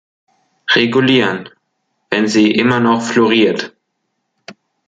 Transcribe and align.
Regulieren, 0.73 1.49
wenn 2.09 2.27
sie 2.27 2.49
immer 2.49 2.79
noch 2.79 3.03
floriert. 3.03 3.75